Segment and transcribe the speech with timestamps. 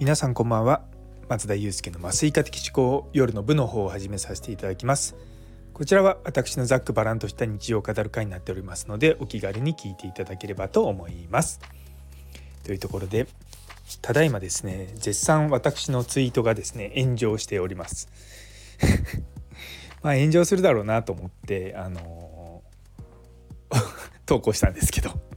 [0.00, 0.80] 皆さんこんばんは。
[1.28, 5.14] 松田祐介の麻酔科的思考夜の部の方を始めさせていただきます。
[5.74, 11.60] こちらは私のざっくばらんとした日常を語る会になっておりますのでお気軽に聞いていただければと思います。
[12.64, 13.26] というところで
[14.00, 18.08] ただいまですね絶賛私のツイートがですね炎上しております。
[20.02, 22.62] まあ炎上するだろうなと思ってあの
[24.24, 25.29] 投稿したんですけど。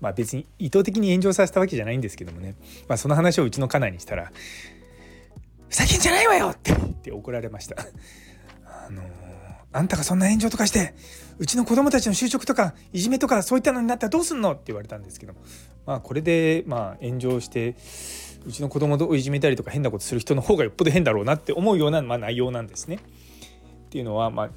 [0.00, 2.54] まあ別に意図的に炎上させたわけじゃないんですけどもね、
[2.88, 4.32] まあ、その話をうちの家内にしたら
[5.68, 6.48] 「ふざけんじゃないわよ!
[6.54, 6.56] 」っ
[7.02, 7.76] て怒られました。
[8.64, 9.02] あの
[9.72, 10.94] あんたがそんな炎上とかして
[11.38, 14.52] うちの子供たちの就職とかいじめとかそういったのになったらどうすんの？
[14.52, 15.40] って言われたんですけども
[15.86, 17.76] まあこれでまあ炎上して
[18.46, 22.96] うちの子供をいじめたりとか変なことする人の方がよっぽど変だろうなって思うような、ま、内容なんですね。
[22.96, 24.50] っていうのはまあ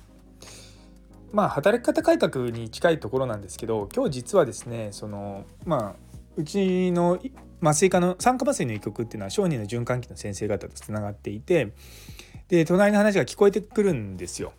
[1.34, 7.20] まあ働き方改革に近いところなんですけど今日実はですねそのまあうちの
[7.62, 11.74] 麻酔科の酸化麻酔の医局っていうのは小児の循環器の先生方とつながっていて
[12.48, 14.54] で隣の話が聞こえてくるんですよ。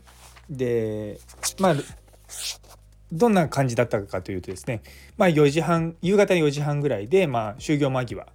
[0.50, 1.20] で
[1.60, 1.74] まあ
[3.12, 4.82] どんな感じだったかというとですね、
[5.16, 8.26] まあ、4時半夕方4時半ぐらいで、まあ、就業間際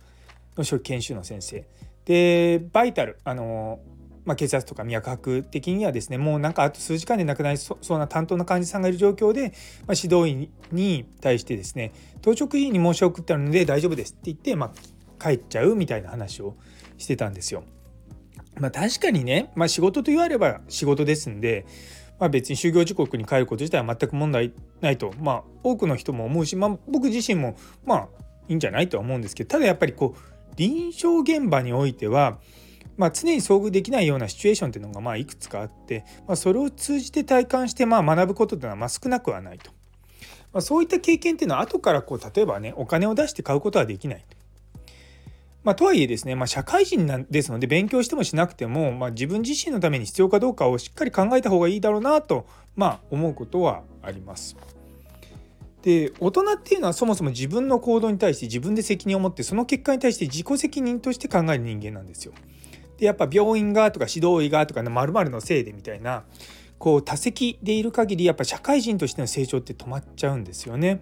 [0.58, 1.66] の研修の先生
[2.06, 3.80] でバイタルあの
[4.30, 9.54] まあ、血圧とか脈拍的にはですねもうなんかあと数時間で亡くなりそうな担当の患者さんがいる状況で、
[9.88, 16.56] まあ、指導医に対してですね当直医に申し送ったので大丈夫ですって言って、まあ、帰っちゃうみたいな話を
[17.00, 17.64] してたんですよ。
[18.60, 21.66] まあ、確かにね、まあ、仕事と言われば仕事ですんで、
[22.20, 28.08] まあ、別に就業時刻に帰ること自体は全く問題ないと、まあ、多くの人も思うし、まあ、僕自身もまあ
[28.48, 32.38] いいんじゃないとは思うんですけどただやっぱりこう臨床現場においては
[33.00, 39.72] まあ、常に遭遇できないようなシチュエーションっていうのがまあいくつかあって、まあ、それを通じて体感してまあ学ぶことっていうのはまあ少なくはないと。
[40.52, 44.36] まあ、そういった経験っていうのは後からこう例えばねお金を出して買うことはできないと。
[45.64, 54.58] まあ、とはいえですね、まあ、社会人なんですので勉強してもしなくても、まあ、自分自身のために必要かどうかをしっかり考えた方がいいだろうなと、まあ、思うことはあります。
[55.84, 62.34] で大人っていうのはそもそも自分の行動に対して自分で責任を持ってその結果に対して自己責任として考える人間なんですよ。
[63.00, 66.24] でやっぱ病院がとか指導医がとかのまるのせいでみたいな
[66.78, 71.02] こう多責でいる限りやっぱ社会人としての成長って止まっちゃうんですよね。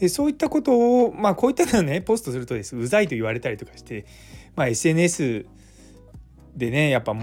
[0.00, 4.06] でそういったことをまあこういったのをねポストするとですうざいと言われたりとかして、
[4.54, 5.46] まあ、SNS
[6.56, 7.14] でねやっぱ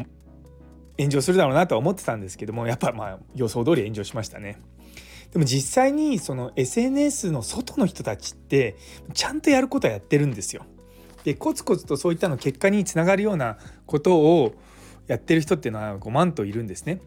[0.97, 4.59] 炎上するだろうなとは思ってたんですけどもやっぱまあ予想通り炎上しましたね。
[5.31, 8.77] でも実際にその SNS の外の人たちって
[9.13, 10.65] ちゃんとやることはやってるんですよ。
[11.25, 14.53] でコツコツとそういったの結果につながるようなことを
[15.07, 17.01] やってる人っていうのは5万といるんですね。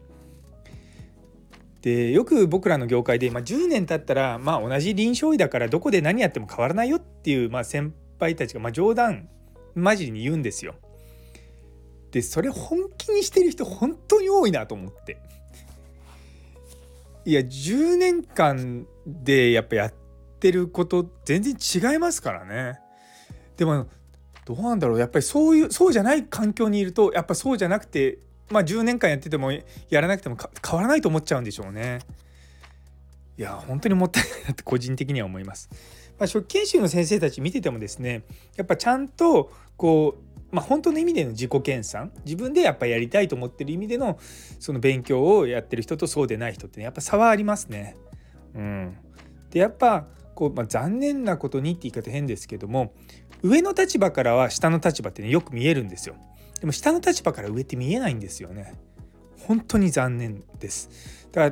[1.81, 9.29] でよく僕らの業界で、まあ、10年経ったら、まあ、同じ臨床医だからどこで何やっても変わらないよっていう、まあ、先輩たちが、まあ、冗談
[9.73, 10.75] マジに言うんですよ。
[12.11, 15.17] でそれ本気にしてる人本当に多いなと思って。
[17.23, 19.93] いや10年間でやっぱやっ
[20.41, 22.79] てること全然違いますからね。
[23.55, 23.87] でも
[24.49, 28.17] どうなんだろうやっぱりそういうそうじゃない環境にいるとやっぱそうじゃなくて
[28.49, 29.61] まあ10年間やっててもや
[30.01, 30.37] らなくても
[30.67, 31.99] 変わらないと思っちゃうんでしょうね。
[33.37, 35.69] いや本当にもったいないなって個人的には思います。
[36.17, 38.23] まあ、初期研修の先生たち見ててもですね
[38.55, 40.17] やっぱちゃんとこ
[40.51, 44.17] う、まあ、本当の意味での自己研鑽自分でやっぱやりたいと思ってる意味での
[44.59, 47.95] その勉強をやってる人とそうでない人って、ね、やっぱ差はありますね。
[48.55, 48.97] うん、
[49.51, 50.07] でやっぱ
[50.39, 52.93] こう、まあ、残念なことにって言い方変ですけども
[53.43, 56.15] 上の立場からは下の立場ってねよく見えるんですよ。
[56.61, 58.73] でも下の立場から上って見えないんですよね。
[59.45, 61.27] 本当に残念です。
[61.33, 61.51] だ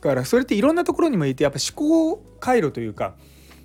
[0.00, 3.16] からそれっていろんなところにも言えてやっぱ思考回路というか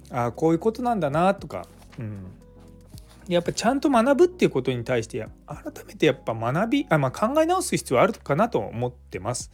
[0.09, 1.65] あこういうことなんだなとか、
[1.97, 2.25] うん、
[3.29, 9.49] やっぱちゃんと学ぶっていうことに対して改めてやっぱ学びあ、まあ、考え直す必要あるかなと思ってます。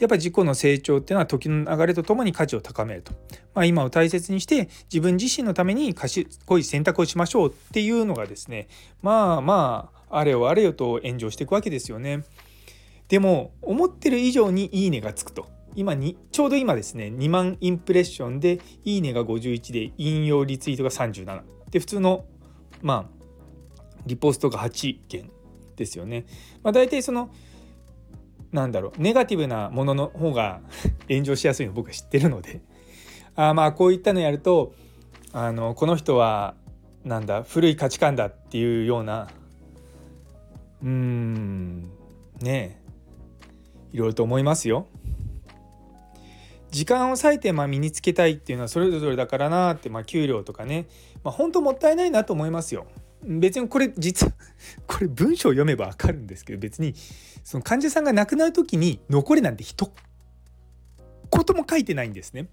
[0.00, 3.12] やっぱり自己の成長っていうのは時の流れとともに価値を高めると、
[3.54, 8.68] まあ、今を大切にして自分自身のために賢い選択をしましょうっていうのがですね
[9.02, 12.24] まあまああれよあれよと炎上していくわけですよね。
[13.08, 15.46] でも思ってる以上にいいねがつくと。
[15.74, 22.24] 今にちょうど今ですね2万インプレッションでいいねが51で引用リツイートが37で普通の
[22.82, 23.18] まあ
[24.06, 25.30] リポストが8件
[25.76, 26.26] ですよね。
[26.62, 27.30] まあ、大体その
[28.52, 30.60] なんだろうネガティブなものの方が
[31.08, 32.60] 炎上しやすいの僕は知ってるので
[33.36, 34.74] あまあこういったのやると
[35.32, 36.54] あのこの人は
[37.04, 39.28] なんだ古い価値観だっていうような
[40.82, 41.82] うーん
[42.40, 42.88] ねえ
[43.92, 44.86] いろいろと思いますよ。
[46.70, 50.86] 時間を割いてまあ身につけたいっていうのはそれぞれだからなって、まあ、給料とかね、
[51.24, 52.86] まあ、本当もったいないなと思いますよ。
[53.24, 54.32] 別にこれ実は
[54.86, 56.94] これ文章を読めばわかるんですけど別に
[57.44, 59.90] その患者さんが亡くなる時に残れなんて一
[61.30, 62.48] 言も書いてないんですね。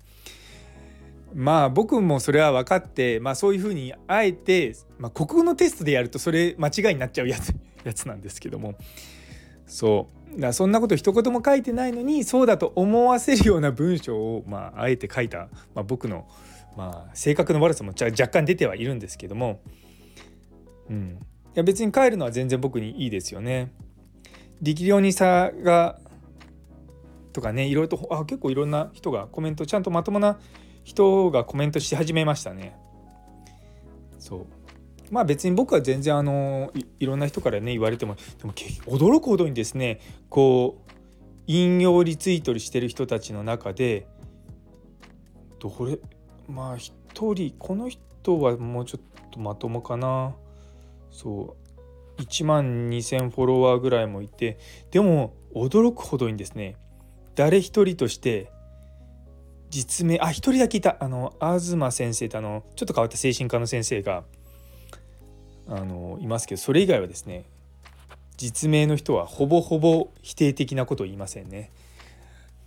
[1.34, 7.54] まあ僕もそれは分かって、まあ、そういうふうにあえて、まあ、国語のテストでやるとそれ間違いになっちゃうやつ
[7.84, 8.76] やつなんですけども。
[9.68, 10.40] そう。
[10.40, 16.28] だそんなこと一言も書いてないのにそうだと思わせるような文章を、まあ、あえて書いた、まあ、僕の、
[16.76, 19.62] まあ、性格の悪さも若干出てはいるんですけども、
[20.90, 23.72] うん、いや別に帰るのは全然僕にいいですよね。
[24.62, 26.00] 力量に差が
[27.34, 30.40] とかねいろいろとあ結構いろんな人がコメントちゃんとまともな
[30.84, 32.78] 人がコメントし始めましたね。
[34.20, 34.46] そう
[35.12, 40.00] まあ別に僕は全然あのいろんな人からね言われてもでも驚くほどにですね
[40.30, 40.92] こう
[41.48, 44.08] 引用リツイートしてる人たちの中で
[45.60, 46.00] どれ
[46.48, 46.94] まあ一
[47.34, 50.36] 人この人はもうちょっとまともかな
[51.16, 51.56] そ
[52.18, 52.22] う。
[52.22, 54.58] 1万2,000フォロワーぐらいもいて
[54.92, 56.76] でも驚くほどにですね。
[57.36, 58.50] 誰一人として
[59.70, 60.98] 実名あ一人だけいた。
[61.00, 64.24] あの東先生ってあのちょっと変わった精神科の先生が
[65.68, 67.46] あのいますけどそれ以外はですね
[68.38, 71.72] 実名の人はほぼほぼ否定的なことを言いませんね。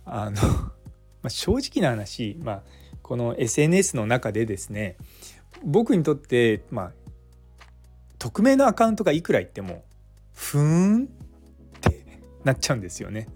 [0.05, 0.41] あの
[1.21, 2.63] まあ、正直な話、まあ、
[3.01, 4.95] この SNS の中でですね
[5.65, 6.91] 僕にとって、まあ、
[8.19, 9.83] 匿名のアカウントがいくら言っても
[10.33, 11.07] ふーんっ
[11.79, 12.05] て
[12.43, 13.27] なっちゃうんですよね。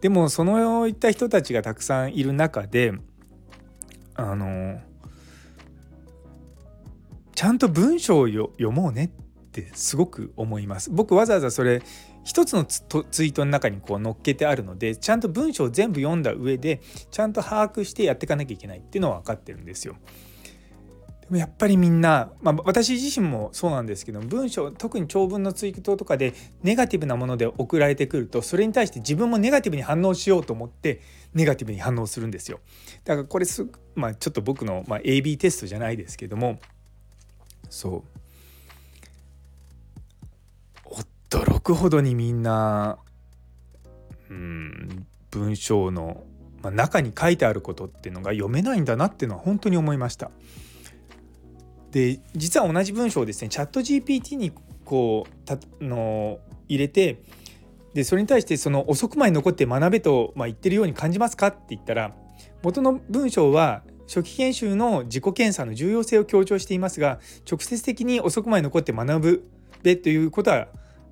[0.00, 2.92] でもそのいった人たちがたくさんいる中で
[4.14, 4.80] あの
[7.34, 9.08] ちゃんと文章を読もうねっ
[9.50, 10.90] てすごく思います。
[10.90, 11.82] 僕わざわざそれ
[12.24, 16.80] 一つのツイートの中にこう載っけてあるのでちゃんと文章を全部読んだ上で
[17.10, 19.96] ちゃんと把握してやっていかなきゃいけないっていうのは分かってるんですよ。
[21.26, 31.00] でもやっぱりみんな、まあ、私自身もそうなんですけど文章特に長文のツイートとかでネガティブなもので送られてくるとそれに対して自分もネガティブに反応しようと思って
[31.34, 32.60] ネガティブに反応するんですよ。
[33.04, 36.60] だからこれす、まあ、ちょっと僕の、まあ、AB テストじゃないですけども
[37.68, 38.04] そう
[41.28, 42.98] 驚くほどにみんな
[44.30, 46.22] うん文章の、
[46.62, 50.30] まあ、中に書いてあることっていうのが読めないんだなっていうのは本当に思いました。
[51.96, 54.52] で実は同じ文章をですねチャット GPT に
[54.84, 57.22] こうたの入れて
[57.94, 62.14] でそれに対してその遅くまで残って学べと、まあ、言ってるように感じますかって言ったら
[62.62, 67.18] 元の文章は初期研修の自己検査の重要性を強調していますが
[67.50, 69.48] 直接的に遅くまで残って学ぶ
[69.82, 70.68] べということは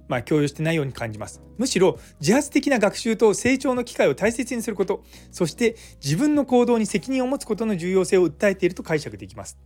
[0.07, 1.41] まあ、共有してないように感じます。
[1.57, 9.57] むしろ自発的な学習と成長の機会を大切にすることそして自分の行動に責任を持つことの重要性を訴えていると解釈できます。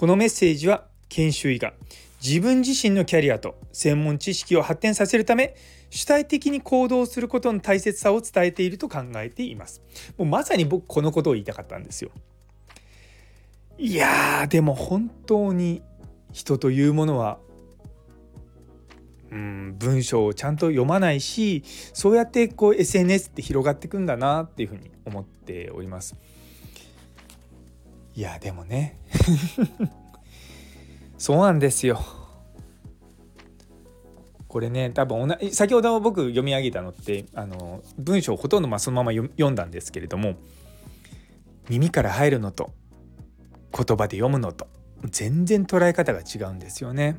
[0.00, 1.74] このメッセージは研修医が
[2.24, 5.54] 自分自身のキャリアと専門知識を発展させるため
[5.90, 9.82] 主体的に行動することの大切さを伝えていると考えています
[10.16, 12.12] もうまさに僕このことを言いたかったんですよ
[13.76, 15.82] いやーでも本当に
[16.32, 17.38] 人というものは
[19.30, 21.62] うん文章をちゃんと読まないし
[21.92, 26.16] そうやってこう SNS って広がっていくんだなっていうふうに思っております。
[28.14, 28.98] いやでもね
[31.18, 32.00] そうなんですよ
[34.48, 40.34] これね多分同じ先ほど僕読み上げたのってあの文章ほとんどまそのまま読んだんですけれども
[41.68, 42.72] 耳から入るのと
[43.72, 44.66] 言葉で読むのと
[45.04, 47.16] 全然捉え方が違うんですよね。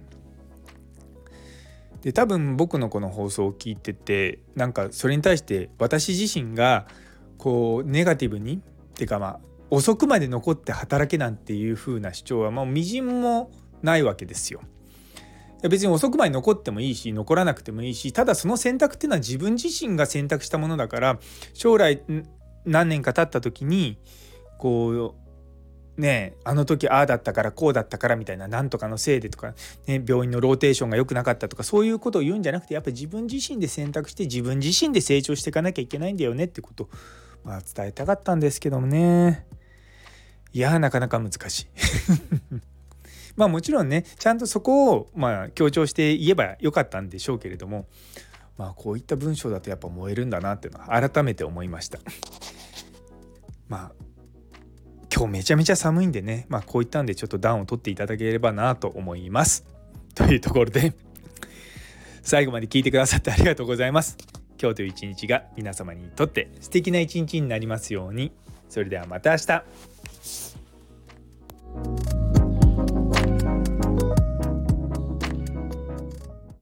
[2.02, 6.88] で多分僕のこの放送を聞いててなんかそれに対して私自身が
[7.38, 8.60] こうネガティブにっ
[8.96, 9.40] ていうかまあ
[9.72, 13.50] 遅くまで残って働けなんていう風な主張はもうみじんも
[13.82, 14.62] ないわけですよ。
[15.64, 21.20] 別に遅くまで残ってもいいし残らなくてもいいしただその選択っていうのは自分自身が選択したものだから
[21.54, 22.02] 将来
[22.66, 24.00] 何年か経った時に
[24.58, 25.16] こ
[25.98, 29.54] うねあの時ああだったからこうだったからみたいな何とかのせいでとか、
[29.86, 36.90] ね、病院のローテーションが良くなかったとかそういうことを言うんじゃなくてやっぱり自分自身で選択して自分自身で成長していかなきゃいけないんだよねってことを、
[37.44, 39.46] まあ、伝えたかったんですけどもね。
[40.54, 41.68] いやなかなか難しい。
[43.38, 47.88] まあもちろんねちゃんとそこをまあ強調して言えばよかったんでしょうけれども
[48.58, 52.00] まあこういった文章だとやっぱ燃えるんだなっていうのは改めて思いました。
[53.70, 53.92] まあ
[55.14, 59.66] 今日めちゃめちゃ寒いんでねまあこういったんでちょっと暖を取っていただければなと思います。
[60.16, 60.94] というところで
[62.22, 64.18] 最後まで聞いてくださってありがとうございます。
[64.62, 68.32] 今日という一日が皆様にとって素敵な一日になりますように。
[68.70, 69.91] それではまた明日。